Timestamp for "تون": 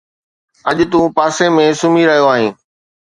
0.91-1.05